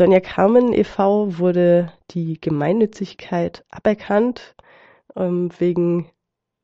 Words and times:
Donja 0.00 0.20
Carmen 0.20 0.72
e.V. 0.72 1.36
wurde 1.38 1.92
die 2.12 2.40
Gemeinnützigkeit 2.40 3.66
aberkannt 3.70 4.56
ähm, 5.14 5.50
wegen 5.58 6.10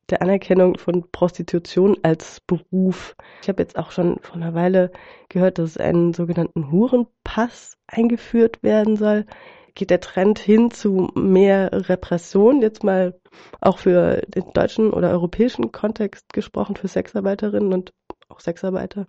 der 0.09 0.23
Anerkennung 0.23 0.79
von 0.79 1.11
Prostitution 1.13 1.99
als 2.03 2.41
Beruf. 2.41 3.15
Ich 3.43 3.51
habe 3.51 3.63
jetzt 3.63 3.77
auch 3.77 3.91
schon 3.91 4.21
vor 4.21 4.37
einer 4.37 4.55
Weile 4.55 4.91
gehört, 5.29 5.59
dass 5.59 5.77
einen 5.77 6.15
sogenannten 6.15 6.73
Hurenpass 6.73 7.77
eingeführt 7.87 8.63
werden 8.63 8.97
soll. 8.97 9.27
Geht 9.75 9.91
der 9.91 10.01
Trend 10.01 10.39
hin 10.39 10.71
zu 10.71 11.11
mehr 11.15 11.69
Repression, 11.91 12.63
jetzt 12.63 12.85
mal 12.85 13.21
auch 13.61 13.77
für 13.77 14.23
den 14.29 14.51
deutschen 14.55 14.95
oder 14.95 15.11
europäischen 15.11 15.73
Kontext 15.73 16.33
gesprochen, 16.33 16.75
für 16.75 16.89
Sexarbeiterinnen 16.89 17.75
und 17.75 17.93
auch 18.31 18.41
Sexarbeiter? 18.41 19.05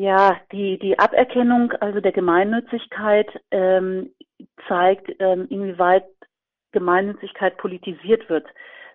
Ja, 0.00 0.36
die, 0.52 0.78
die 0.78 0.96
Aberkennung 0.96 1.72
also 1.80 2.00
der 2.00 2.12
Gemeinnützigkeit 2.12 3.28
ähm, 3.50 4.14
zeigt, 4.68 5.10
ähm, 5.18 5.48
inwieweit 5.50 6.04
Gemeinnützigkeit 6.70 7.56
politisiert 7.56 8.30
wird 8.30 8.46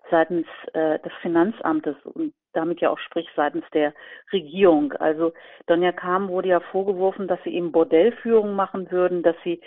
seitens 0.09 0.47
äh, 0.71 0.99
des 0.99 1.11
Finanzamtes 1.21 1.97
und 2.05 2.33
damit 2.53 2.79
ja 2.79 2.89
auch 2.89 2.99
sprich 2.99 3.27
seitens 3.35 3.65
der 3.73 3.93
Regierung. 4.31 4.93
Also 4.93 5.33
Donja 5.65 5.91
Kam 5.91 6.29
wurde 6.29 6.47
ja 6.47 6.61
vorgeworfen, 6.61 7.27
dass 7.27 7.43
sie 7.43 7.53
eben 7.53 7.73
Bordellführung 7.73 8.55
machen 8.55 8.89
würden, 8.89 9.23
dass 9.23 9.35
sie 9.43 9.59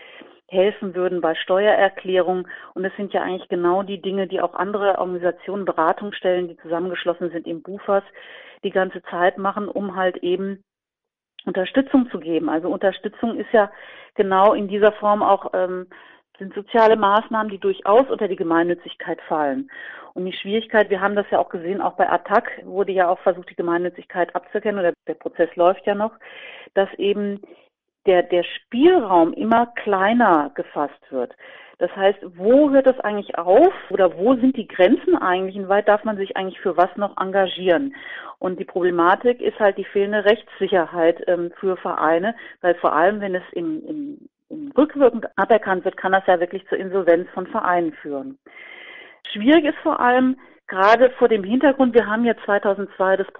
helfen 0.48 0.94
würden 0.94 1.20
bei 1.20 1.34
Steuererklärungen. 1.34 2.48
Und 2.72 2.82
das 2.82 2.96
sind 2.96 3.12
ja 3.12 3.20
eigentlich 3.20 3.50
genau 3.50 3.82
die 3.82 4.00
Dinge, 4.00 4.26
die 4.26 4.40
auch 4.40 4.54
andere 4.54 4.96
Organisationen, 4.96 5.66
Beratungsstellen, 5.66 6.48
die 6.48 6.56
zusammengeschlossen 6.56 7.30
sind 7.30 7.46
im 7.46 7.60
BUFAS, 7.60 8.04
die 8.64 8.70
ganze 8.70 9.02
Zeit 9.10 9.36
machen, 9.36 9.68
um 9.68 9.96
halt 9.96 10.16
eben 10.22 10.64
Unterstützung 11.46 12.10
zu 12.10 12.18
geben. 12.18 12.48
Also 12.48 12.68
Unterstützung 12.68 13.38
ist 13.38 13.52
ja 13.52 13.70
genau 14.14 14.52
in 14.52 14.68
dieser 14.68 14.92
Form 14.92 15.22
auch 15.22 15.52
ähm, 15.54 15.86
sind 16.38 16.54
soziale 16.54 16.96
Maßnahmen, 16.96 17.50
die 17.50 17.58
durchaus 17.58 18.08
unter 18.10 18.28
die 18.28 18.36
Gemeinnützigkeit 18.36 19.20
fallen. 19.22 19.70
Und 20.14 20.24
die 20.26 20.32
Schwierigkeit, 20.32 20.90
wir 20.90 21.00
haben 21.00 21.16
das 21.16 21.26
ja 21.30 21.38
auch 21.38 21.48
gesehen, 21.48 21.80
auch 21.80 21.94
bei 21.94 22.08
Attac 22.10 22.50
wurde 22.64 22.92
ja 22.92 23.08
auch 23.08 23.18
versucht, 23.20 23.50
die 23.50 23.56
Gemeinnützigkeit 23.56 24.34
abzuerkennen, 24.34 24.80
oder 24.80 24.92
der 25.06 25.14
Prozess 25.14 25.54
läuft 25.56 25.86
ja 25.86 25.94
noch, 25.94 26.12
dass 26.74 26.92
eben 26.94 27.40
der, 28.06 28.22
der 28.22 28.44
Spielraum 28.44 29.32
immer 29.32 29.66
kleiner 29.66 30.50
gefasst 30.54 31.00
wird. 31.10 31.34
Das 31.78 31.94
heißt, 31.94 32.18
wo 32.36 32.70
hört 32.70 32.86
das 32.86 32.98
eigentlich 33.00 33.36
auf 33.36 33.72
oder 33.90 34.16
wo 34.16 34.34
sind 34.34 34.56
die 34.56 34.66
Grenzen 34.66 35.14
eigentlich? 35.16 35.56
Inwieweit 35.56 35.88
darf 35.88 36.04
man 36.04 36.16
sich 36.16 36.36
eigentlich 36.36 36.60
für 36.60 36.76
was 36.76 36.94
noch 36.96 37.18
engagieren? 37.18 37.94
Und 38.38 38.58
die 38.58 38.64
Problematik 38.64 39.42
ist 39.42 39.58
halt 39.60 39.76
die 39.76 39.84
fehlende 39.84 40.24
Rechtssicherheit 40.24 41.22
ähm, 41.26 41.52
für 41.60 41.76
Vereine, 41.76 42.34
weil 42.62 42.74
vor 42.76 42.94
allem, 42.94 43.20
wenn 43.20 43.34
es 43.34 43.42
im, 43.52 43.84
im, 43.86 44.28
im 44.48 44.72
rückwirkend 44.76 45.26
aberkannt 45.36 45.84
wird, 45.84 45.98
kann 45.98 46.12
das 46.12 46.26
ja 46.26 46.40
wirklich 46.40 46.66
zur 46.68 46.78
Insolvenz 46.78 47.28
von 47.34 47.46
Vereinen 47.46 47.92
führen. 47.92 48.38
Schwierig 49.32 49.66
ist 49.66 49.78
vor 49.82 50.00
allem 50.00 50.36
gerade 50.68 51.10
vor 51.10 51.28
dem 51.28 51.44
Hintergrund, 51.44 51.94
wir 51.94 52.06
haben 52.06 52.24
ja 52.24 52.34
2002 52.44 53.16
das 53.18 53.32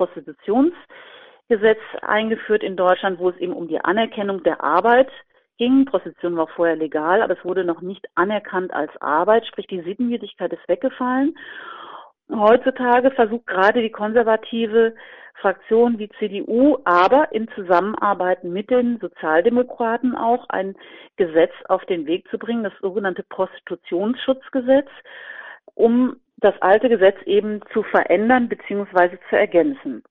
Prostitutionsgesetz 1.49 2.03
eingeführt 2.03 2.63
in 2.63 2.77
Deutschland, 2.77 3.19
wo 3.19 3.31
es 3.31 3.37
eben 3.39 3.53
um 3.53 3.69
die 3.69 3.81
Anerkennung 3.81 4.43
der 4.43 4.63
Arbeit 4.63 5.11
ging. 5.59 5.85
Prostitution 5.85 6.37
war 6.37 6.49
vorher 6.49 6.77
legal, 6.77 7.23
aber 7.23 7.39
es 7.39 7.45
wurde 7.45 7.65
noch 7.65 7.81
nicht 7.81 8.07
anerkannt 8.15 8.73
als 8.73 8.91
Arbeit, 9.01 9.47
sprich 9.47 9.67
die 9.67 9.83
Sittenwidrigkeit 9.83 10.53
ist 10.53 10.69
weggefallen. 10.69 11.37
Heutzutage 12.31 13.13
versucht 13.13 13.47
gerade 13.47 13.81
die 13.81 13.91
konservative 13.91 14.95
Fraktion 15.41 15.99
wie 15.99 16.09
CDU, 16.19 16.79
aber 16.85 17.31
in 17.31 17.47
Zusammenarbeit 17.55 18.43
mit 18.43 18.71
den 18.71 18.99
Sozialdemokraten 18.99 20.17
auch 20.17 20.49
ein 20.49 20.75
Gesetz 21.17 21.53
auf 21.69 21.85
den 21.85 22.07
Weg 22.07 22.27
zu 22.29 22.39
bringen, 22.39 22.65
das 22.65 22.73
sogenannte 22.81 23.23
Prostitutionsschutzgesetz, 23.23 24.89
um 25.75 26.17
das 26.39 26.61
alte 26.61 26.89
Gesetz 26.89 27.17
eben 27.25 27.61
zu 27.73 27.83
verändern 27.83 28.49
bzw. 28.49 29.19
zu 29.31 29.37
ergänzen. 29.37 30.03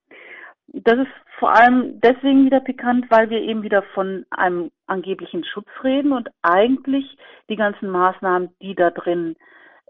Das 0.83 0.99
ist 0.99 1.11
vor 1.39 1.53
allem 1.53 2.01
deswegen 2.01 2.45
wieder 2.45 2.59
pikant, 2.59 3.09
weil 3.09 3.29
wir 3.29 3.39
eben 3.39 3.63
wieder 3.63 3.81
von 3.93 4.25
einem 4.29 4.71
angeblichen 4.87 5.45
Schutz 5.45 5.67
reden 5.83 6.11
und 6.11 6.29
eigentlich 6.41 7.17
die 7.49 7.55
ganzen 7.55 7.89
Maßnahmen, 7.89 8.49
die 8.61 8.75
da 8.75 8.89
drin 8.89 9.37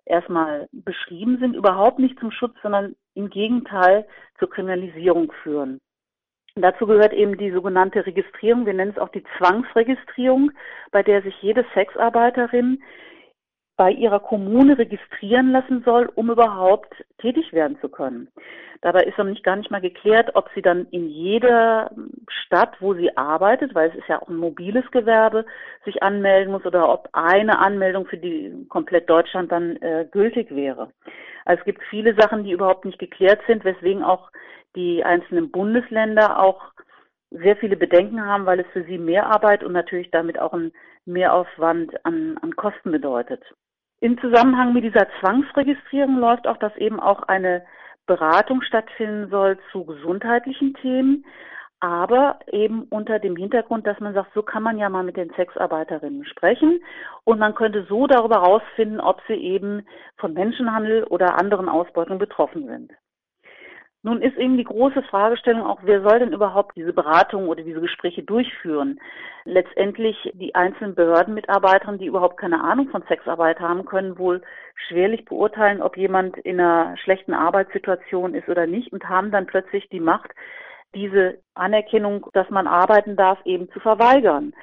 erstmal 0.05 0.67
beschrieben 0.71 1.39
sind, 1.39 1.55
überhaupt 1.55 1.97
nicht 1.97 2.19
zum 2.19 2.29
Schutz, 2.29 2.55
sondern 2.61 2.95
im 3.15 3.31
Gegenteil 3.31 4.05
zur 4.37 4.51
Kriminalisierung 4.51 5.31
führen. 5.41 5.81
Dazu 6.53 6.85
gehört 6.85 7.13
eben 7.13 7.35
die 7.37 7.51
sogenannte 7.51 8.05
Registrierung, 8.05 8.67
wir 8.67 8.73
nennen 8.73 8.91
es 8.91 9.01
auch 9.01 9.09
die 9.09 9.25
Zwangsregistrierung, 9.37 10.51
bei 10.91 11.01
der 11.01 11.23
sich 11.23 11.35
jede 11.41 11.65
Sexarbeiterin 11.73 12.81
bei 13.77 13.91
ihrer 13.91 14.19
Kommune 14.19 14.77
registrieren 14.77 15.51
lassen 15.51 15.83
soll, 15.83 16.09
um 16.15 16.29
überhaupt 16.31 16.93
tätig 17.17 17.51
werden 17.51 17.77
zu 17.81 17.89
können. 17.89 18.29
Dabei 18.81 19.03
ist 19.03 19.17
noch 19.17 19.25
nicht 19.25 19.43
gar 19.43 19.55
nicht 19.55 19.71
mal 19.71 19.81
geklärt, 19.81 20.35
ob 20.35 20.49
sie 20.53 20.61
dann 20.61 20.87
in 20.91 21.09
jeder 21.09 21.91
Stadt, 22.29 22.75
wo 22.79 22.93
sie 22.93 23.17
arbeitet, 23.17 23.73
weil 23.73 23.89
es 23.89 23.95
ist 23.95 24.07
ja 24.07 24.21
auch 24.21 24.29
ein 24.29 24.37
mobiles 24.37 24.89
Gewerbe, 24.91 25.45
sich 25.83 26.03
anmelden 26.03 26.51
muss 26.51 26.65
oder 26.65 26.89
ob 26.89 27.09
eine 27.13 27.59
Anmeldung 27.59 28.05
für 28.05 28.17
die 28.17 28.65
komplett 28.69 29.09
Deutschland 29.09 29.51
dann 29.51 29.77
äh, 29.77 30.05
gültig 30.09 30.55
wäre. 30.55 30.91
Also 31.45 31.59
es 31.59 31.65
gibt 31.65 31.81
viele 31.89 32.15
Sachen, 32.15 32.43
die 32.43 32.51
überhaupt 32.51 32.85
nicht 32.85 32.99
geklärt 32.99 33.41
sind, 33.47 33.65
weswegen 33.65 34.03
auch 34.03 34.29
die 34.75 35.03
einzelnen 35.03 35.51
Bundesländer 35.51 36.39
auch 36.39 36.61
sehr 37.31 37.57
viele 37.57 37.75
Bedenken 37.75 38.25
haben, 38.25 38.45
weil 38.45 38.59
es 38.59 38.67
für 38.71 38.83
sie 38.83 38.97
mehr 38.97 39.27
Arbeit 39.27 39.63
und 39.63 39.73
natürlich 39.73 40.11
damit 40.11 40.39
auch 40.39 40.53
ein 40.53 40.71
Mehraufwand 41.05 42.05
an, 42.05 42.37
an 42.41 42.55
Kosten 42.55 42.91
bedeutet. 42.91 43.41
Im 44.05 44.19
Zusammenhang 44.19 44.71
mit 44.71 44.83
dieser 44.83 45.07
Zwangsregistrierung 45.19 46.19
läuft 46.19 46.47
auch, 46.47 46.57
dass 46.57 46.77
eben 46.77 46.99
auch 46.99 47.23
eine 47.23 47.65
Beratung 48.05 48.61
stattfinden 48.61 49.31
soll 49.31 49.57
zu 49.71 49.83
gesundheitlichen 49.83 50.75
Themen, 50.75 51.25
aber 51.79 52.37
eben 52.51 52.83
unter 52.91 53.17
dem 53.17 53.35
Hintergrund, 53.35 53.87
dass 53.87 53.99
man 53.99 54.13
sagt, 54.13 54.31
so 54.35 54.43
kann 54.43 54.61
man 54.61 54.77
ja 54.77 54.89
mal 54.89 55.01
mit 55.01 55.17
den 55.17 55.31
Sexarbeiterinnen 55.31 56.23
sprechen 56.23 56.81
und 57.23 57.39
man 57.39 57.55
könnte 57.55 57.87
so 57.89 58.05
darüber 58.05 58.43
herausfinden, 58.43 58.99
ob 58.99 59.21
sie 59.27 59.33
eben 59.33 59.87
von 60.17 60.33
Menschenhandel 60.33 61.05
oder 61.05 61.39
anderen 61.39 61.67
Ausbeutungen 61.67 62.19
betroffen 62.19 62.67
sind. 62.67 62.91
Nun 64.05 64.21
ist 64.21 64.37
eben 64.37 64.55
die 64.55 64.63
große 64.65 65.01
Fragestellung 65.01 65.65
auch, 65.65 65.79
wer 65.81 66.03
soll 66.03 66.19
denn 66.19 66.31
überhaupt 66.31 66.75
diese 66.75 66.93
Beratung 66.93 67.47
oder 67.47 67.63
diese 67.63 67.81
Gespräche 67.81 68.21
durchführen? 68.21 68.99
Letztendlich 69.45 70.15
die 70.35 70.53
einzelnen 70.53 70.93
Behördenmitarbeiterinnen, 70.93 71.99
die 71.99 72.05
überhaupt 72.05 72.37
keine 72.37 72.63
Ahnung 72.63 72.89
von 72.89 73.01
Sexarbeit 73.07 73.59
haben, 73.59 73.83
können 73.85 74.19
wohl 74.19 74.43
schwerlich 74.87 75.25
beurteilen, 75.25 75.81
ob 75.81 75.97
jemand 75.97 76.37
in 76.37 76.59
einer 76.59 76.95
schlechten 76.97 77.33
Arbeitssituation 77.33 78.35
ist 78.35 78.47
oder 78.47 78.67
nicht 78.67 78.93
und 78.93 79.09
haben 79.09 79.31
dann 79.31 79.47
plötzlich 79.47 79.89
die 79.89 79.99
Macht, 79.99 80.29
diese 80.93 81.39
Anerkennung, 81.55 82.27
dass 82.33 82.47
man 82.51 82.67
arbeiten 82.67 83.15
darf, 83.15 83.39
eben 83.43 83.71
zu 83.71 83.79
verweigern. 83.79 84.53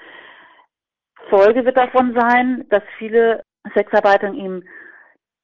Folge 1.30 1.64
wird 1.64 1.76
davon 1.76 2.16
sein, 2.16 2.64
dass 2.70 2.84
viele 2.96 3.42
Sexarbeiter 3.74 4.32
eben 4.32 4.62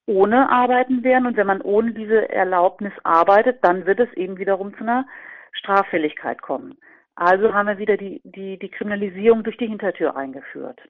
ohne 0.09 0.49
arbeiten 0.49 1.03
werden. 1.03 1.27
Und 1.27 1.37
wenn 1.37 1.47
man 1.47 1.61
ohne 1.61 1.91
diese 1.91 2.29
Erlaubnis 2.29 2.93
arbeitet, 3.03 3.59
dann 3.63 3.85
wird 3.85 3.99
es 3.99 4.11
eben 4.13 4.37
wiederum 4.37 4.75
zu 4.75 4.81
einer 4.81 5.05
Straffälligkeit 5.53 6.41
kommen. 6.41 6.77
Also 7.15 7.53
haben 7.53 7.67
wir 7.67 7.77
wieder 7.77 7.95
die, 7.95 8.21
die, 8.23 8.57
die 8.57 8.69
Kriminalisierung 8.69 9.43
durch 9.43 9.57
die 9.57 9.67
Hintertür 9.67 10.17
eingeführt. 10.17 10.81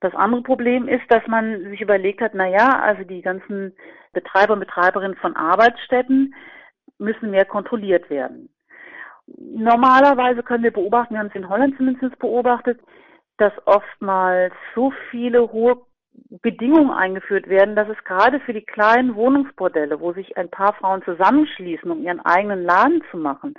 Das 0.00 0.14
andere 0.14 0.42
Problem 0.42 0.86
ist, 0.86 1.04
dass 1.08 1.26
man 1.26 1.70
sich 1.70 1.80
überlegt 1.80 2.20
hat, 2.20 2.34
na 2.34 2.46
ja, 2.46 2.78
also 2.80 3.02
die 3.02 3.22
ganzen 3.22 3.74
Betreiber 4.12 4.52
und 4.52 4.60
Betreiberinnen 4.60 5.16
von 5.16 5.34
Arbeitsstätten 5.34 6.34
müssen 6.98 7.30
mehr 7.30 7.46
kontrolliert 7.46 8.08
werden. 8.10 8.48
Normalerweise 9.26 10.42
können 10.42 10.62
wir 10.62 10.72
beobachten, 10.72 11.14
wir 11.14 11.20
haben 11.20 11.28
es 11.28 11.34
in 11.34 11.48
Holland 11.48 11.76
zumindest 11.76 12.18
beobachtet, 12.18 12.78
dass 13.38 13.52
oftmals 13.66 14.54
so 14.74 14.92
viele 15.10 15.50
hohe 15.50 15.78
Bedingungen 16.42 16.90
eingeführt 16.90 17.48
werden, 17.48 17.76
dass 17.76 17.88
es 17.88 18.02
gerade 18.04 18.40
für 18.40 18.52
die 18.52 18.64
kleinen 18.64 19.14
Wohnungsbordelle, 19.14 20.00
wo 20.00 20.12
sich 20.12 20.36
ein 20.36 20.50
paar 20.50 20.74
Frauen 20.74 21.02
zusammenschließen, 21.02 21.90
um 21.90 22.02
ihren 22.02 22.20
eigenen 22.20 22.62
Laden 22.64 23.02
zu 23.10 23.16
machen, 23.16 23.54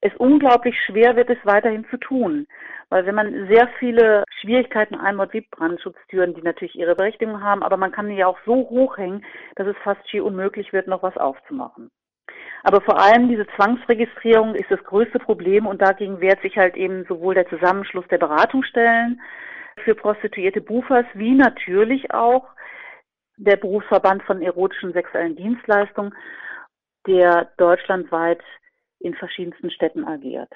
es 0.00 0.14
unglaublich 0.16 0.76
schwer 0.84 1.16
wird, 1.16 1.30
es 1.30 1.38
weiterhin 1.44 1.86
zu 1.90 1.96
tun. 1.96 2.46
Weil 2.90 3.06
wenn 3.06 3.14
man 3.14 3.48
sehr 3.48 3.68
viele 3.78 4.24
Schwierigkeiten 4.40 4.94
einbaut, 4.94 5.32
wie 5.32 5.40
Brandschutztüren, 5.40 6.34
die 6.34 6.42
natürlich 6.42 6.76
ihre 6.76 6.94
Berechtigung 6.94 7.42
haben, 7.42 7.62
aber 7.62 7.76
man 7.76 7.90
kann 7.90 8.08
die 8.08 8.16
ja 8.16 8.26
auch 8.26 8.38
so 8.44 8.54
hochhängen, 8.54 9.24
dass 9.56 9.66
es 9.66 9.76
fast 9.82 10.08
schier 10.08 10.24
unmöglich 10.24 10.72
wird, 10.72 10.86
noch 10.86 11.02
was 11.02 11.16
aufzumachen. 11.16 11.90
Aber 12.62 12.80
vor 12.80 13.00
allem 13.00 13.28
diese 13.28 13.46
Zwangsregistrierung 13.56 14.54
ist 14.54 14.70
das 14.70 14.82
größte 14.84 15.18
Problem 15.18 15.66
und 15.66 15.82
dagegen 15.82 16.20
wehrt 16.20 16.40
sich 16.42 16.56
halt 16.56 16.76
eben 16.76 17.04
sowohl 17.06 17.34
der 17.34 17.48
Zusammenschluss 17.48 18.06
der 18.08 18.18
Beratungsstellen, 18.18 19.20
für 19.82 19.94
prostituierte 19.94 20.60
Bufers, 20.60 21.06
wie 21.14 21.34
natürlich 21.34 22.12
auch 22.12 22.46
der 23.36 23.56
Berufsverband 23.56 24.22
von 24.22 24.42
erotischen 24.42 24.92
sexuellen 24.92 25.36
Dienstleistungen, 25.36 26.14
der 27.06 27.52
deutschlandweit 27.56 28.42
in 29.00 29.14
verschiedensten 29.14 29.70
Städten 29.70 30.04
agiert. 30.04 30.52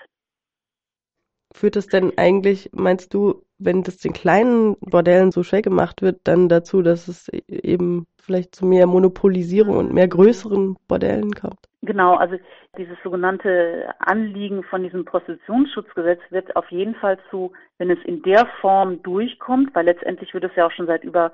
Führt 1.52 1.76
es 1.76 1.86
denn 1.86 2.12
eigentlich, 2.16 2.70
meinst 2.72 3.14
du, 3.14 3.44
wenn 3.58 3.82
das 3.82 3.98
den 3.98 4.12
kleinen 4.12 4.76
Bordellen 4.80 5.32
so 5.32 5.42
schwer 5.42 5.62
gemacht 5.62 6.02
wird, 6.02 6.20
dann 6.24 6.48
dazu, 6.48 6.82
dass 6.82 7.08
es 7.08 7.28
e-, 7.28 7.42
eben 7.48 8.06
vielleicht 8.20 8.54
zu 8.54 8.66
mehr 8.66 8.86
Monopolisierung 8.86 9.76
und 9.76 9.92
mehr 9.92 10.08
größeren 10.08 10.76
Bordellen 10.86 11.32
kommt. 11.32 11.67
Genau, 11.82 12.16
also 12.16 12.36
dieses 12.76 12.96
sogenannte 13.04 13.94
Anliegen 14.00 14.64
von 14.64 14.82
diesem 14.82 15.04
Prostitutionsschutzgesetz 15.04 16.20
wird 16.30 16.56
auf 16.56 16.68
jeden 16.72 16.96
Fall 16.96 17.18
zu, 17.30 17.52
wenn 17.78 17.90
es 17.90 18.02
in 18.04 18.22
der 18.22 18.46
Form 18.60 19.00
durchkommt, 19.02 19.74
weil 19.74 19.84
letztendlich 19.84 20.34
wird 20.34 20.44
es 20.44 20.56
ja 20.56 20.66
auch 20.66 20.72
schon 20.72 20.88
seit 20.88 21.04
über 21.04 21.32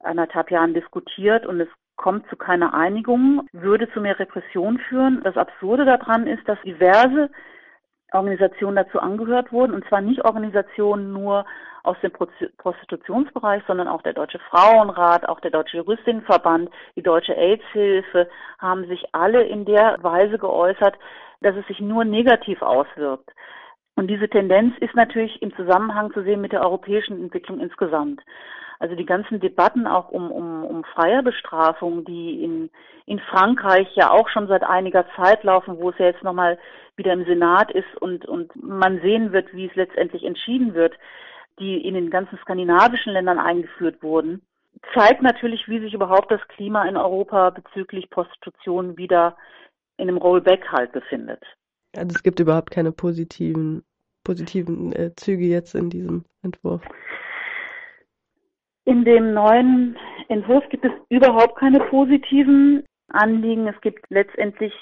anderthalb 0.00 0.50
Jahren 0.50 0.74
diskutiert 0.74 1.46
und 1.46 1.60
es 1.60 1.68
kommt 1.96 2.28
zu 2.28 2.36
keiner 2.36 2.74
Einigung, 2.74 3.46
würde 3.52 3.90
zu 3.92 4.00
mehr 4.00 4.18
Repression 4.18 4.78
führen. 4.78 5.22
Das 5.22 5.36
Absurde 5.36 5.84
daran 5.84 6.26
ist, 6.26 6.46
dass 6.46 6.60
diverse 6.62 7.30
Organisationen 8.12 8.76
dazu 8.76 9.00
angehört 9.00 9.52
wurden, 9.52 9.74
und 9.74 9.86
zwar 9.88 10.00
nicht 10.00 10.24
Organisationen 10.24 11.12
nur 11.12 11.44
aus 11.82 11.96
dem 12.02 12.12
Prostitutionsbereich, 12.12 13.62
sondern 13.66 13.88
auch 13.88 14.02
der 14.02 14.12
Deutsche 14.12 14.38
Frauenrat, 14.50 15.28
auch 15.28 15.40
der 15.40 15.50
Deutsche 15.50 15.78
Juristinnenverband, 15.78 16.70
die 16.96 17.02
Deutsche 17.02 17.36
AIDS-Hilfe 17.36 18.28
haben 18.58 18.86
sich 18.86 19.04
alle 19.12 19.42
in 19.44 19.64
der 19.64 19.96
Weise 20.02 20.38
geäußert, 20.38 20.96
dass 21.40 21.56
es 21.56 21.66
sich 21.66 21.80
nur 21.80 22.04
negativ 22.04 22.60
auswirkt. 22.60 23.30
Und 23.96 24.08
diese 24.08 24.28
Tendenz 24.28 24.74
ist 24.80 24.94
natürlich 24.94 25.40
im 25.42 25.54
Zusammenhang 25.56 26.12
zu 26.12 26.22
sehen 26.22 26.40
mit 26.40 26.52
der 26.52 26.62
europäischen 26.62 27.22
Entwicklung 27.22 27.60
insgesamt. 27.60 28.20
Also 28.80 28.96
die 28.96 29.06
ganzen 29.06 29.40
Debatten 29.40 29.86
auch 29.86 30.08
um, 30.08 30.32
um, 30.32 30.64
um 30.64 30.84
freie 30.84 31.22
Bestrafung, 31.22 32.04
die 32.06 32.42
in, 32.42 32.70
in 33.04 33.20
Frankreich 33.20 33.86
ja 33.94 34.10
auch 34.10 34.28
schon 34.30 34.48
seit 34.48 34.64
einiger 34.64 35.04
Zeit 35.16 35.44
laufen, 35.44 35.78
wo 35.78 35.90
es 35.90 35.98
ja 35.98 36.06
jetzt 36.06 36.22
nochmal 36.24 36.58
wieder 36.96 37.12
im 37.12 37.26
Senat 37.26 37.70
ist 37.70 37.94
und, 38.00 38.24
und 38.24 38.50
man 38.56 39.00
sehen 39.02 39.32
wird, 39.32 39.54
wie 39.54 39.66
es 39.66 39.74
letztendlich 39.74 40.24
entschieden 40.24 40.72
wird, 40.72 40.94
die 41.58 41.76
in 41.86 41.92
den 41.92 42.08
ganzen 42.08 42.38
skandinavischen 42.38 43.12
Ländern 43.12 43.38
eingeführt 43.38 44.02
wurden, 44.02 44.40
zeigt 44.94 45.20
natürlich, 45.20 45.68
wie 45.68 45.80
sich 45.80 45.92
überhaupt 45.92 46.30
das 46.30 46.40
Klima 46.48 46.88
in 46.88 46.96
Europa 46.96 47.50
bezüglich 47.50 48.08
Prostitution 48.08 48.96
wieder 48.96 49.36
in 49.98 50.08
einem 50.08 50.16
Rollback 50.16 50.72
halt 50.72 50.92
befindet. 50.92 51.42
Also 51.94 52.14
es 52.14 52.22
gibt 52.22 52.40
überhaupt 52.40 52.70
keine 52.70 52.92
positiven, 52.92 53.84
positiven 54.24 54.92
äh, 54.94 55.14
Züge 55.16 55.44
jetzt 55.44 55.74
in 55.74 55.90
diesem 55.90 56.24
Entwurf. 56.42 56.82
In 58.90 59.04
dem 59.04 59.34
neuen 59.34 59.96
Entwurf 60.26 60.68
gibt 60.68 60.84
es 60.84 60.90
überhaupt 61.10 61.54
keine 61.54 61.78
positiven 61.78 62.82
Anliegen. 63.12 63.68
Es 63.68 63.80
gibt 63.82 64.04
letztendlich 64.08 64.72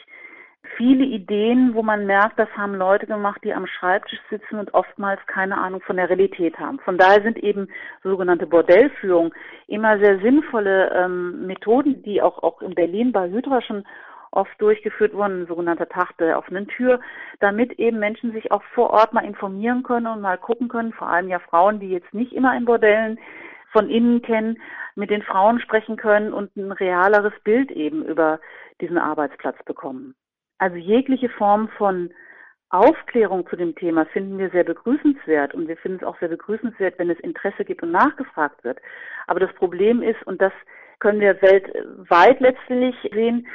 viele 0.79 1.05
Ideen, 1.05 1.75
wo 1.75 1.83
man 1.83 2.07
merkt, 2.07 2.39
das 2.39 2.49
haben 2.57 2.75
Leute 2.75 3.07
gemacht, 3.07 3.43
die 3.45 3.53
am 3.53 3.67
Schreibtisch 3.67 4.19
sitzen 4.31 4.59
und 4.59 4.73
oftmals 4.73 5.21
keine 5.27 5.59
Ahnung 5.59 5.83
von 5.83 5.97
der 5.97 6.09
Realität 6.09 6.59
haben. 6.59 6.79
Von 6.79 6.97
daher 6.97 7.23
sind 7.23 7.37
eben 7.37 7.69
sogenannte 8.03 8.47
Bordellführung 8.47 9.35
immer 9.67 9.99
sehr 9.99 10.19
sinnvolle 10.21 10.91
ähm, 10.95 11.47
Methoden, 11.47 12.03
die 12.03 12.23
auch, 12.23 12.43
auch 12.43 12.63
in 12.63 12.75
Berlin 12.75 13.13
bei 13.13 13.29
Hydra 13.29 13.61
schon 13.61 13.85
oft 14.31 14.59
durchgeführt 14.59 15.13
wurden, 15.13 15.47
sogenannter 15.47 15.89
Tag 15.91 16.17
der 16.17 16.39
offenen 16.39 16.67
Tür, 16.69 17.01
damit 17.41 17.79
eben 17.79 17.99
Menschen 17.99 18.33
sich 18.33 18.53
auch 18.53 18.63
vor 18.75 18.89
Ort 18.89 19.13
mal 19.13 19.27
informieren 19.27 19.83
können 19.83 20.07
und 20.07 20.23
mal 20.23 20.39
gucken 20.39 20.69
können, 20.69 20.95
vor 20.95 21.11
allem 21.11 21.29
ja 21.29 21.41
Frauen, 21.41 21.79
die 21.79 21.91
jetzt 21.91 22.15
nicht 22.15 22.33
immer 22.33 22.57
in 22.57 22.65
Bordellen 22.65 23.19
von 23.73 23.91
innen 23.91 24.23
kennen, 24.23 24.61
mit 24.95 25.11
den 25.11 25.23
Frauen 25.23 25.61
sprechen 25.61 25.97
können 25.97 26.33
und 26.33 26.57
ein 26.57 26.73
realeres 26.73 27.35
Bild 27.45 27.71
eben 27.71 28.05
über 28.05 28.41
diesen 28.81 28.99
Arbeitsplatz 28.99 29.57
bekommen. 29.65 30.15
Also 30.59 30.77
jegliche 30.77 31.29
Form 31.29 31.69
von 31.77 32.11
Aufklärung 32.71 33.47
zu 33.49 33.57
dem 33.57 33.75
Thema 33.75 34.05
finden 34.07 34.39
wir 34.39 34.51
sehr 34.51 34.65
begrüßenswert 34.65 35.55
und 35.55 35.69
wir 35.69 35.77
finden 35.79 35.99
es 35.99 36.07
auch 36.07 36.19
sehr 36.19 36.29
begrüßenswert, 36.29 36.99
wenn 36.99 37.11
es 37.11 37.19
Interesse 37.21 37.65
gibt 37.65 37.83
und 37.83 37.93
nachgefragt 37.93 38.63
wird. 38.63 38.79
Aber 39.27 39.41
das 39.41 39.53
Problem 39.55 40.03
ist, 40.03 40.23
und 40.27 40.43
das 40.43 40.53
können 40.99 41.21
wir 41.21 41.41
weltweit 41.41 42.41
letztlich 42.41 42.95
sehen, 43.13 43.47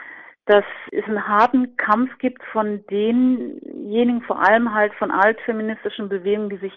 dass 0.45 0.65
es 0.91 1.05
einen 1.05 1.27
harten 1.27 1.77
Kampf 1.77 2.17
gibt 2.17 2.43
von 2.51 2.85
denjenigen, 2.87 4.21
vor 4.23 4.41
allem 4.41 4.73
halt 4.73 4.93
von 4.95 5.09
altfeministischen 5.09 6.09
Bewegungen, 6.09 6.49
die 6.49 6.57
sich 6.57 6.73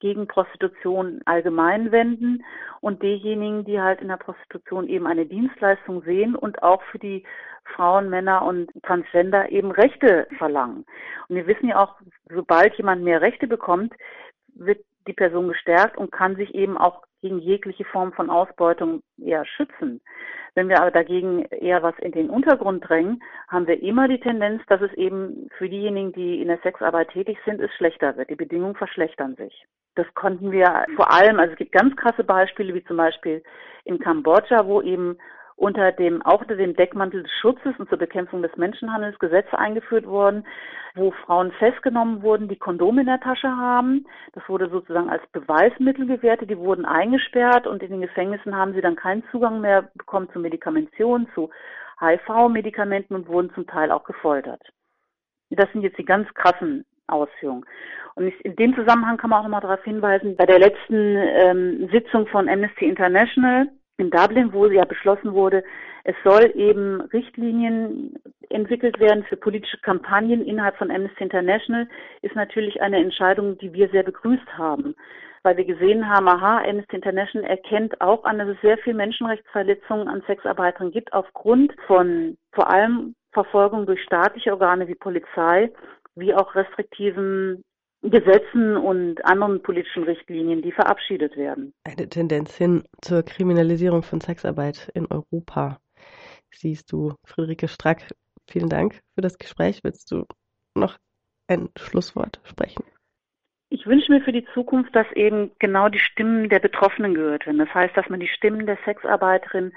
gegen 0.00 0.26
Prostitution 0.26 1.20
allgemein 1.26 1.92
wenden 1.92 2.42
und 2.80 3.02
diejenigen, 3.02 3.64
die 3.66 3.80
halt 3.80 4.00
in 4.00 4.08
der 4.08 4.16
Prostitution 4.16 4.88
eben 4.88 5.06
eine 5.06 5.26
Dienstleistung 5.26 6.02
sehen 6.02 6.34
und 6.34 6.62
auch 6.62 6.82
für 6.84 6.98
die 6.98 7.24
Frauen, 7.74 8.08
Männer 8.08 8.42
und 8.42 8.70
Transgender 8.82 9.50
eben 9.50 9.70
Rechte 9.70 10.26
verlangen. 10.38 10.86
Und 11.28 11.36
wir 11.36 11.46
wissen 11.46 11.68
ja 11.68 11.78
auch, 11.78 11.96
sobald 12.30 12.74
jemand 12.76 13.02
mehr 13.02 13.20
Rechte 13.20 13.46
bekommt, 13.46 13.92
wird 14.54 14.82
die 15.06 15.12
Person 15.12 15.48
gestärkt 15.48 15.98
und 15.98 16.10
kann 16.10 16.36
sich 16.36 16.54
eben 16.54 16.78
auch 16.78 17.02
gegen 17.20 17.38
jegliche 17.38 17.84
Form 17.84 18.12
von 18.12 18.30
Ausbeutung 18.30 19.02
eher 19.18 19.44
schützen. 19.44 20.00
Wenn 20.54 20.68
wir 20.68 20.80
aber 20.80 20.90
dagegen 20.90 21.44
eher 21.46 21.82
was 21.82 21.98
in 21.98 22.12
den 22.12 22.30
Untergrund 22.30 22.88
drängen, 22.88 23.22
haben 23.48 23.66
wir 23.66 23.82
immer 23.82 24.08
die 24.08 24.20
Tendenz, 24.20 24.62
dass 24.66 24.80
es 24.80 24.92
eben 24.94 25.48
für 25.56 25.68
diejenigen, 25.68 26.12
die 26.12 26.40
in 26.40 26.48
der 26.48 26.58
Sexarbeit 26.58 27.10
tätig 27.10 27.38
sind, 27.44 27.60
es 27.60 27.72
schlechter 27.74 28.16
wird. 28.16 28.30
Die 28.30 28.36
Bedingungen 28.36 28.74
verschlechtern 28.74 29.36
sich. 29.36 29.64
Das 29.94 30.06
konnten 30.14 30.52
wir 30.52 30.84
vor 30.96 31.12
allem, 31.12 31.38
also 31.38 31.52
es 31.52 31.58
gibt 31.58 31.72
ganz 31.72 31.94
krasse 31.96 32.24
Beispiele, 32.24 32.74
wie 32.74 32.84
zum 32.84 32.96
Beispiel 32.96 33.42
in 33.84 33.98
Kambodscha, 33.98 34.66
wo 34.66 34.82
eben 34.82 35.18
unter 35.60 35.92
dem, 35.92 36.22
auch 36.22 36.40
unter 36.40 36.56
dem 36.56 36.74
Deckmantel 36.74 37.22
des 37.22 37.32
Schutzes 37.32 37.74
und 37.78 37.88
zur 37.90 37.98
Bekämpfung 37.98 38.40
des 38.40 38.56
Menschenhandels 38.56 39.18
Gesetze 39.18 39.58
eingeführt 39.58 40.06
wurden, 40.06 40.46
wo 40.94 41.10
Frauen 41.10 41.52
festgenommen 41.52 42.22
wurden, 42.22 42.48
die 42.48 42.56
Kondome 42.56 43.02
in 43.02 43.06
der 43.06 43.20
Tasche 43.20 43.54
haben. 43.54 44.06
Das 44.32 44.42
wurde 44.48 44.70
sozusagen 44.70 45.10
als 45.10 45.22
Beweismittel 45.32 46.06
gewertet. 46.06 46.48
Die 46.48 46.56
wurden 46.56 46.86
eingesperrt 46.86 47.66
und 47.66 47.82
in 47.82 47.90
den 47.90 48.00
Gefängnissen 48.00 48.56
haben 48.56 48.72
sie 48.72 48.80
dann 48.80 48.96
keinen 48.96 49.22
Zugang 49.30 49.60
mehr 49.60 49.90
bekommen 49.94 50.30
zu 50.32 50.38
Medikamenten, 50.38 51.28
zu 51.34 51.50
HIV-Medikamenten 52.00 53.14
und 53.14 53.28
wurden 53.28 53.52
zum 53.54 53.66
Teil 53.66 53.92
auch 53.92 54.04
gefoltert. 54.04 54.62
Das 55.50 55.70
sind 55.72 55.82
jetzt 55.82 55.98
die 55.98 56.06
ganz 56.06 56.26
krassen 56.32 56.86
Ausführungen. 57.06 57.66
Und 58.14 58.32
in 58.44 58.56
dem 58.56 58.74
Zusammenhang 58.74 59.18
kann 59.18 59.28
man 59.28 59.40
auch 59.40 59.44
nochmal 59.44 59.60
darauf 59.60 59.84
hinweisen, 59.84 60.36
bei 60.36 60.46
der 60.46 60.58
letzten 60.58 61.16
ähm, 61.16 61.90
Sitzung 61.92 62.26
von 62.28 62.48
Amnesty 62.48 62.86
International 62.86 63.68
in 64.00 64.10
Dublin, 64.10 64.52
wo 64.52 64.66
ja 64.66 64.84
beschlossen 64.84 65.34
wurde, 65.34 65.62
es 66.04 66.16
soll 66.24 66.50
eben 66.54 67.02
Richtlinien 67.12 68.14
entwickelt 68.48 68.98
werden 68.98 69.24
für 69.24 69.36
politische 69.36 69.78
Kampagnen 69.78 70.44
innerhalb 70.44 70.76
von 70.76 70.90
Amnesty 70.90 71.22
International, 71.22 71.86
ist 72.22 72.34
natürlich 72.34 72.80
eine 72.80 72.96
Entscheidung, 72.96 73.58
die 73.58 73.72
wir 73.72 73.88
sehr 73.90 74.02
begrüßt 74.02 74.56
haben, 74.56 74.94
weil 75.42 75.56
wir 75.56 75.64
gesehen 75.64 76.08
haben, 76.08 76.28
aha, 76.28 76.62
Amnesty 76.66 76.96
International 76.96 77.48
erkennt 77.48 78.00
auch 78.00 78.24
an, 78.24 78.38
dass 78.38 78.48
es 78.48 78.60
sehr 78.62 78.78
viel 78.78 78.94
Menschenrechtsverletzungen 78.94 80.08
an 80.08 80.22
Sexarbeiterinnen 80.26 80.92
gibt 80.92 81.12
aufgrund 81.12 81.72
von 81.86 82.36
vor 82.52 82.70
allem 82.70 83.14
Verfolgung 83.32 83.86
durch 83.86 84.02
staatliche 84.02 84.52
Organe 84.52 84.88
wie 84.88 84.96
Polizei, 84.96 85.70
wie 86.16 86.34
auch 86.34 86.54
restriktiven 86.54 87.62
Gesetzen 88.02 88.76
und 88.76 89.24
anderen 89.26 89.62
politischen 89.62 90.04
Richtlinien, 90.04 90.62
die 90.62 90.72
verabschiedet 90.72 91.36
werden. 91.36 91.74
Eine 91.84 92.08
Tendenz 92.08 92.56
hin 92.56 92.84
zur 93.02 93.22
Kriminalisierung 93.22 94.02
von 94.02 94.20
Sexarbeit 94.20 94.90
in 94.94 95.06
Europa. 95.06 95.78
Siehst 96.50 96.90
du, 96.92 97.14
Friederike 97.26 97.68
Strack, 97.68 98.02
vielen 98.48 98.70
Dank 98.70 99.00
für 99.14 99.20
das 99.20 99.36
Gespräch. 99.36 99.80
Willst 99.82 100.10
du 100.10 100.24
noch 100.74 100.96
ein 101.46 101.68
Schlusswort 101.76 102.40
sprechen? 102.44 102.84
Ich 103.68 103.86
wünsche 103.86 104.10
mir 104.10 104.22
für 104.22 104.32
die 104.32 104.46
Zukunft, 104.54 104.96
dass 104.96 105.06
eben 105.12 105.52
genau 105.58 105.88
die 105.88 106.00
Stimmen 106.00 106.48
der 106.48 106.58
Betroffenen 106.58 107.14
gehört 107.14 107.46
werden. 107.46 107.58
Das 107.58 107.72
heißt, 107.72 107.96
dass 107.96 108.08
man 108.08 108.18
die 108.18 108.28
Stimmen 108.28 108.66
der 108.66 108.78
Sexarbeiterin 108.84 109.72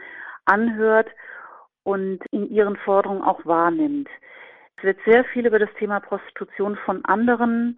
anhört 0.46 1.10
und 1.84 2.20
in 2.32 2.50
ihren 2.50 2.78
Forderungen 2.78 3.22
auch 3.22 3.46
wahrnimmt. 3.46 4.10
Es 4.78 4.84
wird 4.84 5.00
sehr 5.06 5.26
viel 5.26 5.46
über 5.46 5.60
das 5.60 5.70
Thema 5.78 6.00
Prostitution 6.00 6.78
von 6.86 7.06
anderen 7.06 7.78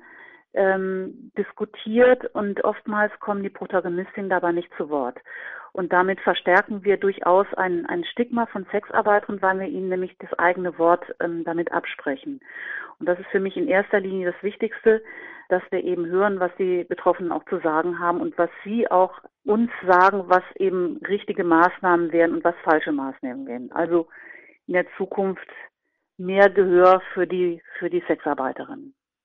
ähm, 0.56 1.32
diskutiert 1.38 2.26
und 2.34 2.64
oftmals 2.64 3.12
kommen 3.20 3.44
die 3.44 3.50
Protagonistinnen 3.50 4.30
dabei 4.30 4.52
nicht 4.52 4.72
zu 4.78 4.90
Wort. 4.90 5.20
Und 5.74 5.92
damit 5.92 6.22
verstärken 6.22 6.86
wir 6.86 6.96
durchaus 6.96 7.48
ein, 7.56 7.86
ein 7.88 8.06
Stigma 8.06 8.46
von 8.46 8.66
Sexarbeiterinnen, 8.72 9.42
weil 9.42 9.60
wir 9.60 9.68
ihnen 9.68 9.90
nämlich 9.90 10.18
das 10.20 10.32
eigene 10.40 10.80
Wort 10.80 11.04
ähm, 11.20 11.44
damit 11.44 11.74
absprechen. 11.74 12.40
Und 12.98 13.10
das 13.10 13.20
ist 13.20 13.28
für 13.28 13.42
mich 13.42 13.58
in 13.58 13.68
erster 13.68 14.00
Linie 14.00 14.32
das 14.32 14.42
Wichtigste, 14.42 15.04
dass 15.50 15.62
wir 15.72 15.84
eben 15.84 16.06
hören, 16.06 16.40
was 16.40 16.52
die 16.58 16.86
Betroffenen 16.86 17.34
auch 17.34 17.44
zu 17.46 17.60
sagen 17.60 18.00
haben 18.00 18.22
und 18.22 18.38
was 18.38 18.50
sie 18.64 18.90
auch 18.90 19.20
uns 19.44 19.70
sagen, 19.86 20.24
was 20.28 20.44
eben 20.56 21.02
richtige 21.08 21.44
Maßnahmen 21.44 22.12
wären 22.14 22.34
und 22.34 22.44
was 22.44 22.56
falsche 22.64 22.94
Maßnahmen 22.94 23.46
wären. 23.46 23.72
Also 23.74 24.08
in 24.68 24.74
der 24.74 24.86
Zukunft 24.98 25.48
mehr 26.18 26.50
Gehör 26.50 27.02
für 27.14 27.28
die, 27.28 27.62
für 27.78 27.90
die 27.90 28.04
Sexarbeiterinnen. 28.08 28.96